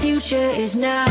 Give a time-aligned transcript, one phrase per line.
[0.00, 1.04] future is now.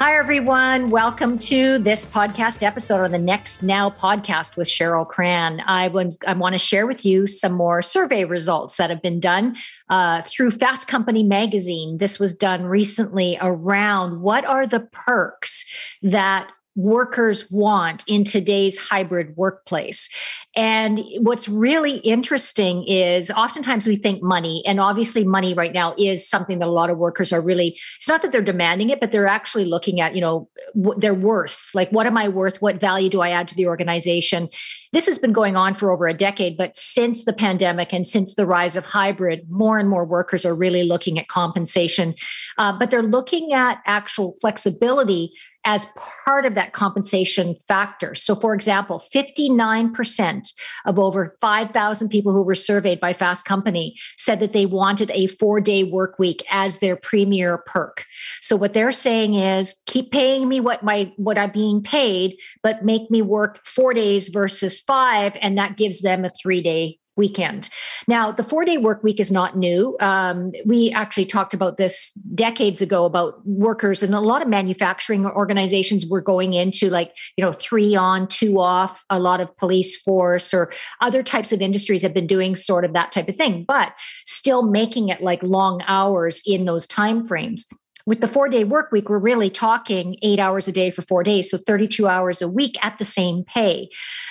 [0.00, 0.90] Hi, everyone.
[0.90, 5.60] Welcome to this podcast episode of the Next Now podcast with Cheryl Cran.
[5.60, 5.84] I,
[6.26, 9.56] I want to share with you some more survey results that have been done
[9.88, 11.98] uh, through Fast Company magazine.
[11.98, 15.64] This was done recently around what are the perks
[16.02, 20.08] that workers want in today's hybrid workplace.
[20.54, 26.28] And what's really interesting is oftentimes we think money, and obviously money right now is
[26.28, 29.10] something that a lot of workers are really, it's not that they're demanding it, but
[29.10, 30.48] they're actually looking at, you know,
[30.96, 31.68] their worth.
[31.74, 32.62] Like, what am I worth?
[32.62, 34.48] What value do I add to the organization?
[34.92, 38.36] This has been going on for over a decade, but since the pandemic and since
[38.36, 42.14] the rise of hybrid, more and more workers are really looking at compensation,
[42.56, 45.32] uh, but they're looking at actual flexibility
[45.68, 45.86] as
[46.24, 48.14] part of that compensation factor.
[48.14, 50.54] So, for example, 59%
[50.86, 55.26] of over 5,000 people who were surveyed by Fast Company said that they wanted a
[55.26, 58.06] four day work week as their premier perk.
[58.40, 62.82] So, what they're saying is keep paying me what my what I'm being paid, but
[62.82, 67.68] make me work four days versus five, and that gives them a three day weekend.
[68.06, 69.96] Now, the four day work week is not new.
[70.00, 75.26] Um, we actually talked about this decades ago about workers, and a lot of manufacturing
[75.26, 79.04] organizations were going into like, you know, three on, two off.
[79.10, 82.92] A lot of police force or other types of industries have been doing sort of
[82.94, 83.92] that type of thing, but
[84.24, 87.66] still making it like long hours in those time frames
[88.08, 91.22] with the four day work week, we're really talking eight hours a day for four
[91.22, 91.50] days.
[91.50, 93.90] So 32 hours a week at the same pay.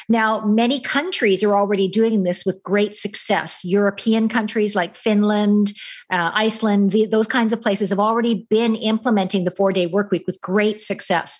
[0.09, 3.64] Now, many countries are already doing this with great success.
[3.64, 5.73] European countries like Finland,
[6.11, 10.09] uh, Iceland, the, those kinds of places have already been implementing the four day work
[10.09, 11.39] week with great success.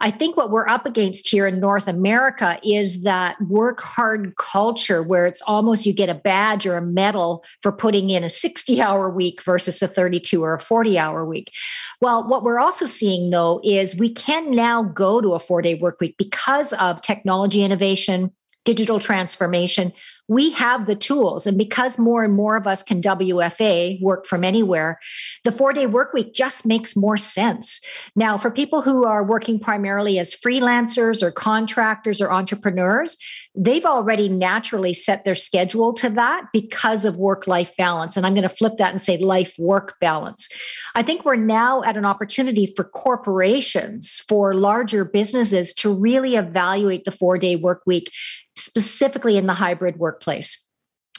[0.00, 5.02] I think what we're up against here in North America is that work hard culture
[5.02, 8.80] where it's almost you get a badge or a medal for putting in a 60
[8.80, 11.52] hour week versus a 32 or a 40 hour week.
[12.00, 15.76] Well, what we're also seeing though is we can now go to a four day
[15.76, 18.32] work week because of technology innovation,
[18.64, 19.92] digital transformation,
[20.28, 21.46] we have the tools.
[21.46, 24.98] And because more and more of us can WFA, work from anywhere,
[25.44, 27.80] the four day work week just makes more sense.
[28.16, 33.16] Now, for people who are working primarily as freelancers or contractors or entrepreneurs,
[33.54, 38.16] they've already naturally set their schedule to that because of work life balance.
[38.16, 40.48] And I'm going to flip that and say life work balance.
[40.94, 47.04] I think we're now at an opportunity for corporations, for larger businesses to really evaluate
[47.04, 48.10] the four day work week,
[48.56, 50.64] specifically in the hybrid workplace.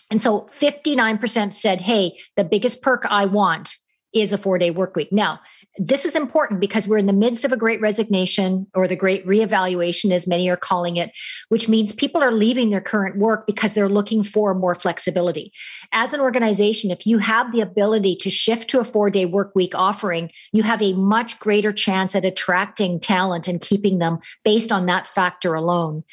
[0.10, 3.76] And so 59% said, hey, the biggest perk I want
[4.14, 5.12] is a four day work week.
[5.12, 5.42] Now,
[5.78, 9.26] this is important because we're in the midst of a great resignation or the great
[9.28, 11.12] reevaluation, as many are calling it,
[11.50, 15.52] which means people are leaving their current work because they're looking for more flexibility.
[15.92, 19.52] As an organization, if you have the ability to shift to a four day work
[19.54, 24.72] week offering, you have a much greater chance at attracting talent and keeping them based
[24.72, 26.04] on that factor alone.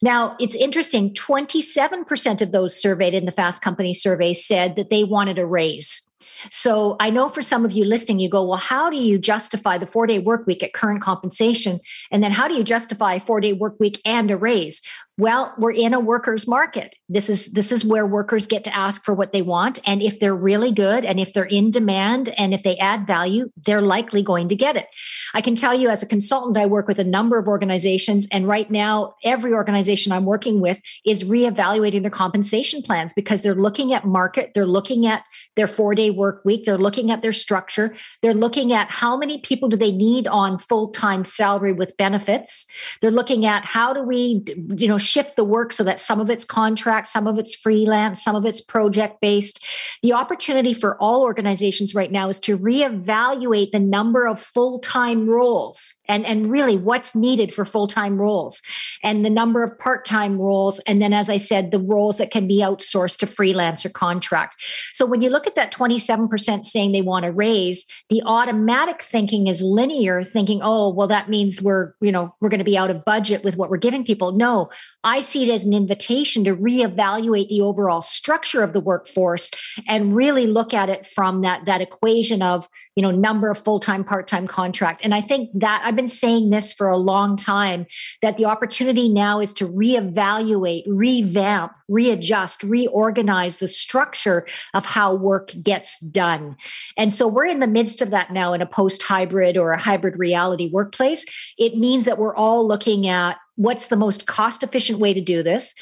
[0.00, 5.04] Now, it's interesting 27% of those surveyed in the Fast Company survey said that they
[5.04, 6.08] wanted a raise.
[6.50, 9.78] So I know for some of you listening, you go, well, how do you justify
[9.78, 11.80] the four day work week at current compensation?
[12.10, 14.80] And then how do you justify four day work week and a raise?
[15.18, 16.94] Well, we're in a workers market.
[17.06, 20.18] This is this is where workers get to ask for what they want and if
[20.18, 24.22] they're really good and if they're in demand and if they add value, they're likely
[24.22, 24.86] going to get it.
[25.34, 28.48] I can tell you as a consultant I work with a number of organizations and
[28.48, 33.92] right now every organization I'm working with is reevaluating their compensation plans because they're looking
[33.92, 35.24] at market, they're looking at
[35.56, 39.68] their 4-day work week, they're looking at their structure, they're looking at how many people
[39.68, 42.66] do they need on full-time salary with benefits.
[43.02, 44.42] They're looking at how do we
[44.78, 48.22] you know shift the work so that some of it's contract, some of it's freelance,
[48.22, 49.64] some of it's project based.
[50.02, 55.28] The opportunity for all organizations right now is to reevaluate the number of full time
[55.28, 58.60] roles and, and really what's needed for full time roles
[59.02, 60.78] and the number of part time roles.
[60.80, 64.62] And then, as I said, the roles that can be outsourced to freelance or contract.
[64.92, 69.46] So when you look at that 27% saying they want to raise, the automatic thinking
[69.46, 72.90] is linear, thinking, oh, well, that means we're, you know, we're going to be out
[72.90, 74.32] of budget with what we're giving people.
[74.32, 74.70] No,
[75.02, 79.50] I see it as an invitation to reevaluate the overall structure of the workforce
[79.88, 84.04] and really look at it from that, that equation of, you know, number of full-time,
[84.04, 85.00] part-time contract.
[85.02, 87.86] And I think that I've been saying this for a long time
[88.20, 95.52] that the opportunity now is to reevaluate, revamp, readjust, reorganize the structure of how work
[95.62, 96.56] gets done.
[96.96, 100.18] And so we're in the midst of that now in a post-hybrid or a hybrid
[100.18, 101.24] reality workplace.
[101.58, 105.42] It means that we're all looking at what's the most cost efficient way to do
[105.42, 105.74] this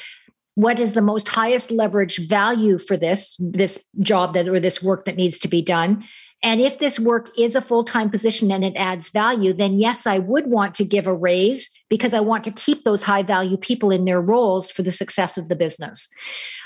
[0.56, 5.04] what is the most highest leverage value for this this job that or this work
[5.04, 6.04] that needs to be done
[6.42, 10.18] and if this work is a full-time position and it adds value then yes i
[10.18, 13.90] would want to give a raise because i want to keep those high value people
[13.90, 16.08] in their roles for the success of the business.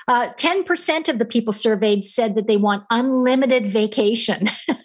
[0.07, 4.51] Uh, 10% of the people surveyed said that they want unlimited vacation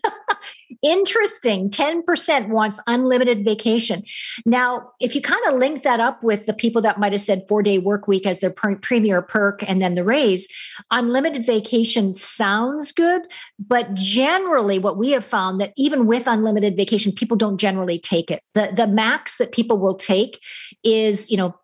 [0.81, 1.69] Interesting.
[1.69, 4.03] 10% wants unlimited vacation.
[4.45, 7.45] Now, if you kind of link that up with the people that might have said
[7.47, 10.47] four day work week as their premier perk and then the raise,
[10.91, 13.23] unlimited vacation sounds good.
[13.59, 18.31] But generally, what we have found that even with unlimited vacation, people don't generally take
[18.31, 18.41] it.
[18.53, 20.41] The, the max that people will take
[20.83, 21.55] is, you know,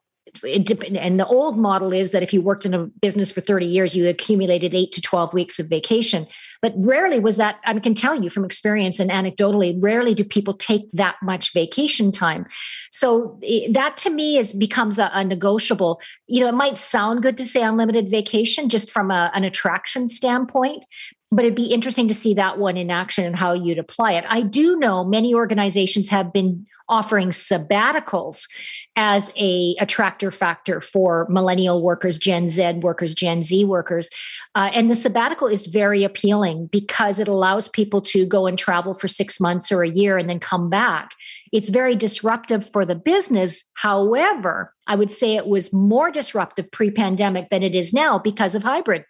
[0.44, 3.96] and the old model is that if you worked in a business for 30 years,
[3.96, 6.28] you accumulated eight to 12 weeks of vacation.
[6.62, 10.54] But rarely was that, I can tell you from experience and anecdotally, rarely do people
[10.54, 12.46] take that much vacation time.
[12.92, 13.40] So
[13.72, 16.02] that to me is becomes a, a negotiable.
[16.28, 20.08] You know, it might sound good to say unlimited vacation just from a, an attraction
[20.08, 20.84] standpoint,
[21.32, 24.26] but it'd be interesting to see that one in action and how you'd apply it.
[24.28, 28.48] I do know many organizations have been offering sabbaticals
[28.96, 34.10] as a attractor factor for millennial workers, Gen Z workers, Gen Z workers.
[34.56, 38.94] Uh, and the sabbatical is very appealing because it allows people to go and travel
[38.94, 41.12] for six months or a year and then come back.
[41.52, 43.64] It's very disruptive for the business.
[43.74, 48.56] However, I would say it was more disruptive pre pandemic than it is now because
[48.56, 49.06] of hybrid.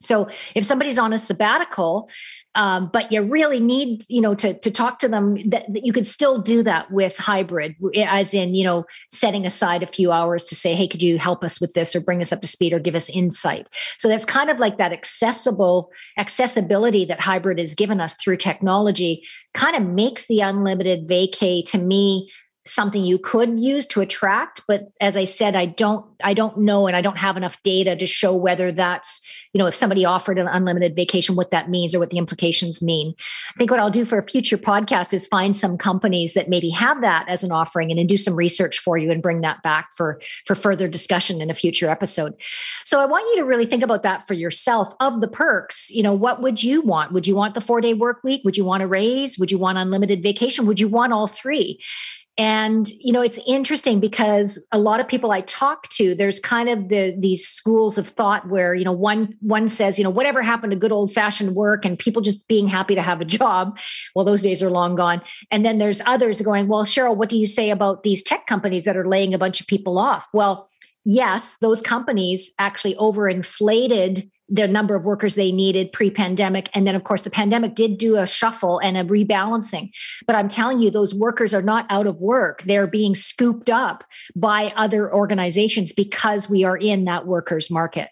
[0.00, 2.10] So if somebody's on a sabbatical,
[2.56, 5.92] um, but you really need, you know, to, to talk to them that, that, you
[5.92, 10.44] could still do that with hybrid, as in, you know, setting aside a few hours
[10.44, 12.72] to say, hey, could you help us with this or bring us up to speed
[12.72, 13.68] or give us insight?
[13.98, 19.24] So that's kind of like that accessible accessibility that hybrid has given us through technology
[19.52, 22.30] kind of makes the unlimited vacay to me
[22.66, 26.86] something you could use to attract but as i said i don't i don't know
[26.86, 29.20] and i don't have enough data to show whether that's
[29.54, 32.82] you know if somebody offered an unlimited vacation what that means or what the implications
[32.82, 33.14] mean.
[33.54, 36.68] I think what i'll do for a future podcast is find some companies that maybe
[36.70, 39.62] have that as an offering and, and do some research for you and bring that
[39.62, 42.34] back for for further discussion in a future episode.
[42.84, 44.92] So i want you to really think about that for yourself.
[45.00, 47.12] Of the perks you know what would you want?
[47.12, 48.42] Would you want the four day work week?
[48.44, 49.38] Would you want a raise?
[49.38, 50.66] Would you want unlimited vacation?
[50.66, 51.78] Would you want all three
[52.36, 56.68] and you know it's interesting because a lot of people i talk to there's kind
[56.68, 60.42] of the these schools of thought where you know one one says you know whatever
[60.42, 63.78] happened to good old fashioned work and people just being happy to have a job?
[64.14, 65.22] Well those days are long gone.
[65.50, 68.84] And then there's others going well cheryl what do you say about these tech companies
[68.84, 70.28] that are laying a bunch of people off?
[70.32, 70.68] Well
[71.04, 76.68] yes those companies actually overinflated the number of workers they needed pre-pandemic.
[76.74, 79.90] And then of course the pandemic did do a shuffle and a rebalancing.
[80.26, 82.62] But i'm telling you those workers are not out of work.
[82.62, 84.04] They're being scooped up
[84.36, 88.10] by other organizations because we are in that workers market.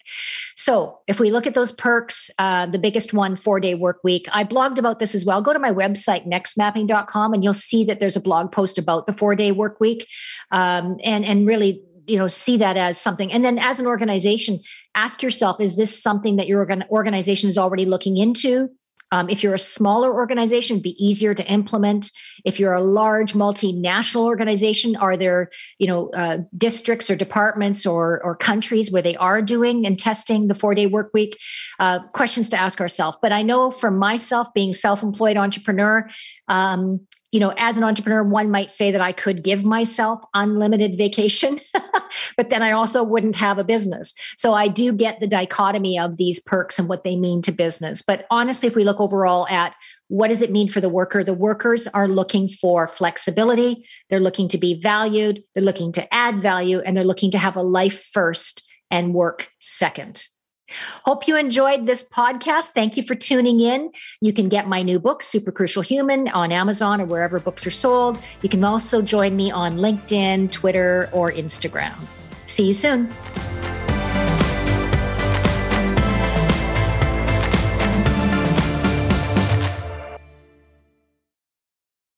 [0.56, 4.26] So if we look at those perks uh, the biggest one four day work week
[4.32, 5.42] i blogged about this as well.
[5.42, 9.12] Go to my website nextmapping.com and you'll see that there's a blog post about the
[9.12, 10.06] four day work week.
[10.50, 13.32] Um, and and really you know see that as something.
[13.32, 14.60] And then as an organization
[14.94, 18.68] ask yourself is this something that your organization is already looking into?
[19.12, 22.10] Um, if you're a smaller organization be easier to implement.
[22.46, 28.22] If you're a large multinational organization are there you know uh, districts or departments or
[28.24, 31.38] or countries where they are doing and testing the four day work week?
[31.78, 33.18] Uh, questions to ask ourselves.
[33.20, 36.08] But i know for myself being self-employed entrepreneur
[36.48, 40.98] um, you know, as an entrepreneur, one might say that I could give myself unlimited
[40.98, 41.60] vacation,
[42.36, 44.14] but then I also wouldn't have a business.
[44.36, 48.02] So I do get the dichotomy of these perks and what they mean to business.
[48.02, 49.74] But honestly, if we look overall at
[50.08, 51.24] what does it mean for the worker?
[51.24, 53.86] The workers are looking for flexibility.
[54.10, 55.42] They're looking to be valued.
[55.54, 59.48] They're looking to add value and they're looking to have a life first and work
[59.58, 60.24] second.
[61.04, 62.68] Hope you enjoyed this podcast.
[62.68, 63.90] Thank you for tuning in.
[64.20, 67.70] You can get my new book, Super Crucial Human, on Amazon or wherever books are
[67.70, 68.18] sold.
[68.42, 71.94] You can also join me on LinkedIn, Twitter, or Instagram.
[72.46, 73.12] See you soon.